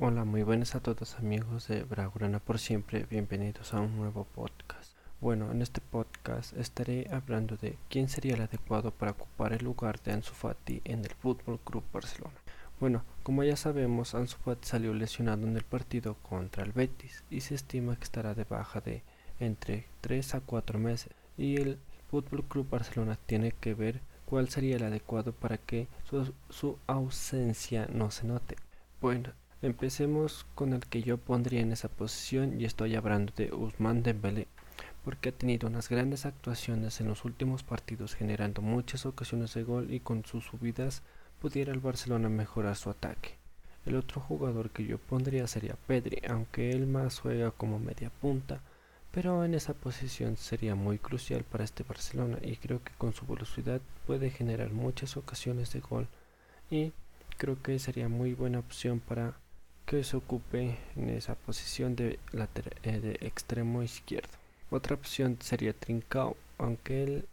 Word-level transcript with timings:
Hola, 0.00 0.24
muy 0.24 0.44
buenas 0.44 0.76
a 0.76 0.80
todos 0.80 1.16
amigos 1.16 1.66
de 1.66 1.82
Bragurana 1.82 2.38
por 2.38 2.60
siempre, 2.60 3.04
bienvenidos 3.10 3.74
a 3.74 3.80
un 3.80 3.96
nuevo 3.96 4.28
podcast. 4.32 4.92
Bueno, 5.20 5.50
en 5.50 5.60
este 5.60 5.80
podcast 5.80 6.56
estaré 6.56 7.08
hablando 7.10 7.56
de 7.56 7.76
quién 7.90 8.08
sería 8.08 8.36
el 8.36 8.42
adecuado 8.42 8.92
para 8.92 9.10
ocupar 9.10 9.54
el 9.54 9.64
lugar 9.64 10.00
de 10.00 10.12
Ansu 10.12 10.34
Fati 10.34 10.82
en 10.84 11.00
el 11.00 11.10
Fútbol 11.10 11.58
Club 11.64 11.82
Barcelona. 11.92 12.36
Bueno, 12.78 13.02
como 13.24 13.42
ya 13.42 13.56
sabemos, 13.56 14.14
Ansu 14.14 14.36
Fati 14.36 14.68
salió 14.68 14.94
lesionado 14.94 15.48
en 15.48 15.56
el 15.56 15.64
partido 15.64 16.14
contra 16.22 16.62
el 16.62 16.70
Betis 16.70 17.24
y 17.28 17.40
se 17.40 17.56
estima 17.56 17.96
que 17.96 18.04
estará 18.04 18.34
de 18.34 18.44
baja 18.44 18.80
de 18.80 19.02
entre 19.40 19.86
3 20.02 20.36
a 20.36 20.40
4 20.42 20.78
meses 20.78 21.12
y 21.36 21.56
el 21.56 21.80
Fútbol 22.08 22.44
Club 22.44 22.70
Barcelona 22.70 23.18
tiene 23.26 23.50
que 23.50 23.74
ver 23.74 24.00
cuál 24.26 24.48
sería 24.48 24.76
el 24.76 24.84
adecuado 24.84 25.32
para 25.32 25.58
que 25.58 25.88
su, 26.04 26.32
su 26.50 26.78
ausencia 26.86 27.88
no 27.92 28.12
se 28.12 28.28
note. 28.28 28.54
Bueno, 29.00 29.32
Empecemos 29.60 30.46
con 30.54 30.72
el 30.72 30.86
que 30.86 31.02
yo 31.02 31.18
pondría 31.18 31.60
en 31.60 31.72
esa 31.72 31.88
posición 31.88 32.60
y 32.60 32.64
estoy 32.64 32.94
hablando 32.94 33.32
de 33.36 33.52
Usman 33.52 34.04
Dembélé 34.04 34.46
porque 35.04 35.30
ha 35.30 35.32
tenido 35.32 35.66
unas 35.66 35.88
grandes 35.88 36.26
actuaciones 36.26 37.00
en 37.00 37.08
los 37.08 37.24
últimos 37.24 37.64
partidos 37.64 38.14
generando 38.14 38.62
muchas 38.62 39.04
ocasiones 39.04 39.54
de 39.54 39.64
gol 39.64 39.92
y 39.92 39.98
con 39.98 40.24
sus 40.24 40.44
subidas 40.44 41.02
pudiera 41.40 41.72
el 41.72 41.80
Barcelona 41.80 42.28
mejorar 42.28 42.76
su 42.76 42.88
ataque. 42.88 43.36
El 43.84 43.96
otro 43.96 44.20
jugador 44.20 44.70
que 44.70 44.84
yo 44.84 44.98
pondría 44.98 45.48
sería 45.48 45.74
Pedri, 45.88 46.22
aunque 46.28 46.70
él 46.70 46.86
más 46.86 47.18
juega 47.18 47.50
como 47.50 47.80
media 47.80 48.10
punta, 48.10 48.60
pero 49.10 49.44
en 49.44 49.54
esa 49.54 49.74
posición 49.74 50.36
sería 50.36 50.76
muy 50.76 50.98
crucial 50.98 51.42
para 51.42 51.64
este 51.64 51.82
Barcelona 51.82 52.38
y 52.42 52.56
creo 52.56 52.80
que 52.84 52.92
con 52.96 53.12
su 53.12 53.26
velocidad 53.26 53.80
puede 54.06 54.30
generar 54.30 54.70
muchas 54.72 55.16
ocasiones 55.16 55.72
de 55.72 55.80
gol 55.80 56.06
y 56.70 56.92
creo 57.38 57.60
que 57.60 57.78
sería 57.80 58.08
muy 58.08 58.34
buena 58.34 58.60
opción 58.60 59.00
para 59.00 59.34
que 59.88 60.04
se 60.04 60.18
ocupe 60.18 60.76
en 60.96 61.08
esa 61.08 61.34
posición 61.34 61.96
de, 61.96 62.18
eh, 62.82 63.00
de 63.00 63.18
extremo 63.26 63.82
izquierdo. 63.82 64.28
Otra 64.70 64.94
opción 64.94 65.38
sería 65.40 65.72
Trincao, 65.72 66.36
aunque 66.58 67.04
él 67.04 67.28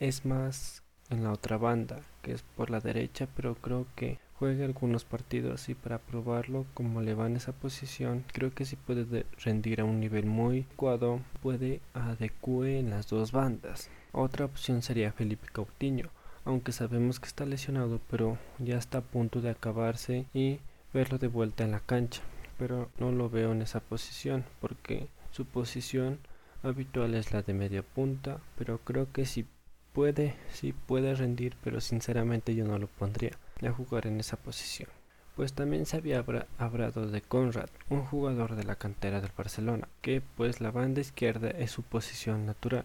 es 0.00 0.24
más 0.24 0.82
en 1.08 1.22
la 1.22 1.30
otra 1.30 1.56
banda, 1.56 2.00
que 2.22 2.32
es 2.32 2.42
por 2.42 2.68
la 2.68 2.80
derecha, 2.80 3.28
pero 3.36 3.54
creo 3.54 3.86
que 3.94 4.18
juegue 4.34 4.64
algunos 4.64 5.04
partidos 5.04 5.68
y 5.68 5.74
para 5.74 5.98
probarlo 5.98 6.66
como 6.74 7.00
le 7.00 7.14
va 7.14 7.28
en 7.28 7.36
esa 7.36 7.52
posición, 7.52 8.24
creo 8.32 8.52
que 8.52 8.64
si 8.64 8.74
puede 8.74 9.24
rendir 9.44 9.80
a 9.80 9.84
un 9.84 10.00
nivel 10.00 10.26
muy 10.26 10.62
adecuado, 10.62 11.20
puede 11.40 11.80
adecue 11.94 12.80
en 12.80 12.90
las 12.90 13.06
dos 13.06 13.30
bandas. 13.30 13.88
Otra 14.10 14.46
opción 14.46 14.82
sería 14.82 15.12
Felipe 15.12 15.46
Coutinho, 15.52 16.08
aunque 16.44 16.72
sabemos 16.72 17.20
que 17.20 17.28
está 17.28 17.46
lesionado, 17.46 18.00
pero 18.10 18.36
ya 18.58 18.78
está 18.78 18.98
a 18.98 19.02
punto 19.02 19.40
de 19.40 19.50
acabarse 19.50 20.26
y 20.34 20.58
verlo 20.92 21.18
de 21.18 21.28
vuelta 21.28 21.64
en 21.64 21.70
la 21.70 21.80
cancha, 21.80 22.22
pero 22.58 22.90
no 22.98 23.12
lo 23.12 23.30
veo 23.30 23.52
en 23.52 23.62
esa 23.62 23.80
posición 23.80 24.44
porque 24.60 25.08
su 25.30 25.44
posición 25.46 26.18
habitual 26.62 27.14
es 27.14 27.32
la 27.32 27.42
de 27.42 27.54
media 27.54 27.82
punta, 27.82 28.38
pero 28.56 28.78
creo 28.78 29.10
que 29.12 29.24
si 29.26 29.46
puede, 29.92 30.34
si 30.52 30.72
puede 30.72 31.14
rendir, 31.14 31.56
pero 31.62 31.80
sinceramente 31.80 32.54
yo 32.54 32.64
no 32.64 32.78
lo 32.78 32.86
pondría 32.86 33.32
a 33.62 33.72
jugar 33.72 34.06
en 34.06 34.20
esa 34.20 34.36
posición. 34.36 34.88
Pues 35.36 35.52
también 35.52 35.86
se 35.86 35.96
había 35.96 36.24
hablado 36.58 37.06
de 37.06 37.22
Conrad, 37.22 37.70
un 37.88 38.04
jugador 38.04 38.56
de 38.56 38.64
la 38.64 38.76
cantera 38.76 39.20
del 39.20 39.30
Barcelona, 39.36 39.88
que 40.02 40.22
pues 40.36 40.60
la 40.60 40.70
banda 40.70 41.00
izquierda 41.00 41.50
es 41.50 41.70
su 41.70 41.82
posición 41.82 42.46
natural, 42.46 42.84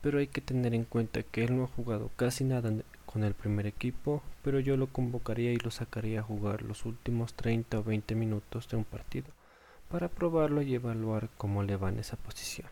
pero 0.00 0.18
hay 0.18 0.28
que 0.28 0.40
tener 0.40 0.74
en 0.74 0.84
cuenta 0.84 1.22
que 1.22 1.44
él 1.44 1.56
no 1.56 1.64
ha 1.64 1.68
jugado 1.68 2.10
casi 2.16 2.44
nada 2.44 2.72
con 3.10 3.24
el 3.24 3.34
primer 3.34 3.66
equipo, 3.66 4.22
pero 4.42 4.60
yo 4.60 4.76
lo 4.76 4.86
convocaría 4.86 5.52
y 5.52 5.56
lo 5.56 5.70
sacaría 5.70 6.20
a 6.20 6.24
jugar 6.24 6.62
los 6.62 6.84
últimos 6.84 7.34
30 7.34 7.80
o 7.80 7.82
20 7.82 8.14
minutos 8.14 8.68
de 8.68 8.76
un 8.76 8.84
partido 8.84 9.26
para 9.88 10.08
probarlo 10.08 10.62
y 10.62 10.74
evaluar 10.74 11.28
cómo 11.36 11.64
le 11.64 11.76
va 11.76 11.88
en 11.88 11.98
esa 11.98 12.16
posición. 12.16 12.68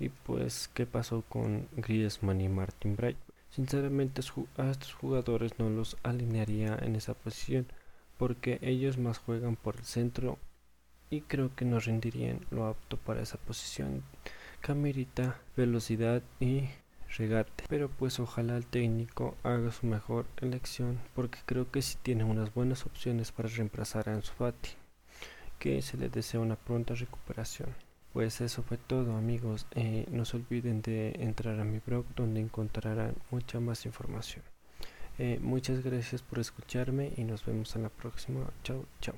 Y 0.00 0.08
pues, 0.08 0.68
¿qué 0.74 0.86
pasó 0.86 1.22
con 1.28 1.68
Griezmann 1.76 2.40
y 2.40 2.48
Martin 2.48 2.96
Bright? 2.96 3.16
Sinceramente 3.50 4.22
a 4.56 4.70
estos 4.70 4.92
jugadores 4.92 5.58
no 5.58 5.70
los 5.70 5.96
alinearía 6.02 6.76
en 6.82 6.96
esa 6.96 7.14
posición 7.14 7.66
porque 8.18 8.58
ellos 8.62 8.98
más 8.98 9.18
juegan 9.18 9.56
por 9.56 9.76
el 9.76 9.84
centro 9.84 10.38
y 11.10 11.20
creo 11.20 11.54
que 11.54 11.64
no 11.64 11.78
rendirían 11.78 12.40
lo 12.50 12.66
apto 12.66 12.96
para 12.96 13.22
esa 13.22 13.38
posición. 13.38 14.02
Camerita, 14.60 15.38
velocidad 15.56 16.22
y 16.40 16.64
regate. 17.16 17.64
Pero 17.68 17.88
pues 17.88 18.18
ojalá 18.20 18.56
el 18.56 18.66
técnico 18.66 19.36
haga 19.42 19.70
su 19.72 19.86
mejor 19.86 20.26
elección 20.40 20.98
porque 21.14 21.38
creo 21.46 21.70
que 21.70 21.82
si 21.82 21.96
tiene 21.96 22.24
unas 22.24 22.52
buenas 22.54 22.86
opciones 22.86 23.32
para 23.32 23.48
reemplazar 23.48 24.08
a 24.08 24.14
Ansu. 24.14 24.32
Que 25.58 25.82
se 25.82 25.96
le 25.96 26.08
desea 26.08 26.40
una 26.40 26.56
pronta 26.56 26.94
recuperación. 26.94 27.68
Pues 28.12 28.40
eso 28.40 28.62
fue 28.62 28.78
todo 28.78 29.16
amigos. 29.16 29.66
Eh, 29.74 30.06
no 30.10 30.24
se 30.24 30.36
olviden 30.36 30.80
de 30.82 31.16
entrar 31.18 31.60
a 31.60 31.64
mi 31.64 31.80
blog 31.84 32.06
donde 32.14 32.40
encontrarán 32.40 33.14
mucha 33.30 33.60
más 33.60 33.84
información. 33.84 34.44
Eh, 35.18 35.38
muchas 35.42 35.82
gracias 35.82 36.22
por 36.22 36.38
escucharme 36.38 37.12
y 37.16 37.24
nos 37.24 37.44
vemos 37.44 37.74
en 37.76 37.82
la 37.82 37.88
próxima. 37.90 38.50
Chao, 38.62 38.84
chao. 39.00 39.16